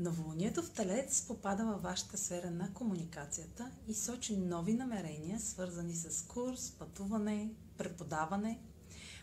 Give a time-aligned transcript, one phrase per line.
[0.00, 6.26] Новолунието в Телец попада във вашата сфера на комуникацията и сочи нови намерения, свързани с
[6.26, 8.58] курс, пътуване, преподаване.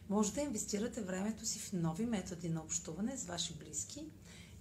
[0.09, 4.05] Може да инвестирате времето си в нови методи на общуване с ваши близки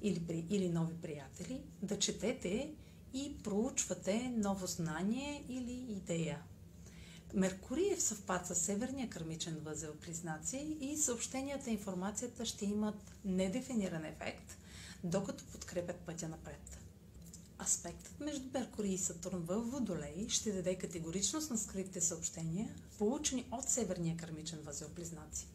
[0.02, 2.74] или, или нови приятели, да четете
[3.12, 6.42] и проучвате ново знание или идея.
[7.34, 13.12] Меркурий е в съвпад с северния кърмичен възел Близнаци и съобщенията и информацията ще имат
[13.24, 14.58] недефиниран ефект–
[15.10, 16.78] докато подкрепят пътя напред.
[17.62, 23.68] Аспектът между Меркурий и Сатурн в Водолей ще даде категоричност на скритите съобщения, получени от
[23.68, 25.46] Северния кармичен възел Близнаци.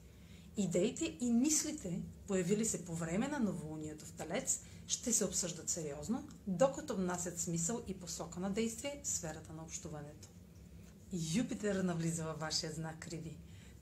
[0.58, 6.28] Идеите и мислите, появили се по време на новолунието в Талец, ще се обсъждат сериозно,
[6.48, 10.28] докато внасят смисъл и посока на действие в сферата на общуването.
[11.34, 13.38] Юпитер навлиза във вашия знак Риби.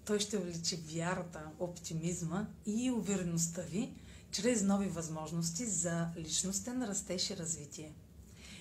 [0.06, 3.94] Той ще увеличи вярата, оптимизма и увереността ви,
[4.32, 7.94] чрез нови възможности за личностен растеж и развитие.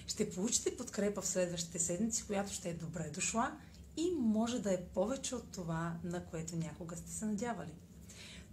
[0.07, 3.57] Ще получите подкрепа в следващите седмици, която ще е добре дошла
[3.97, 7.73] и може да е повече от това, на което някога сте се надявали.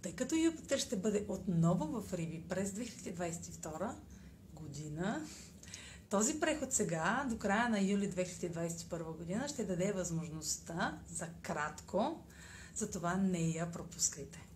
[0.02, 3.94] Тъй като Юпитер ще бъде отново в Риби през 2022
[4.54, 5.26] година,
[6.10, 12.24] този преход сега, до края на юли 2021 година, ще даде възможността за кратко,
[12.76, 14.46] затова не я пропускайте.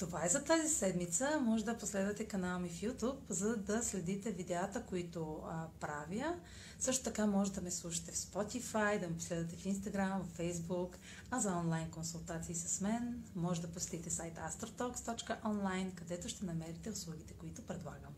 [0.00, 1.40] Това е за тази седмица.
[1.40, 6.36] Може да последвате канала ми в YouTube, за да следите видеята, които а, правя.
[6.78, 10.96] Също така може да ме слушате в Spotify, да ме последвате в Instagram, в Facebook,
[11.30, 17.34] а за онлайн консултации с мен може да посетите сайта astrotalks.online, където ще намерите услугите,
[17.34, 18.14] които предлагам.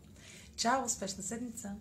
[0.55, 0.85] Чао!
[0.85, 1.75] Успешна седмица!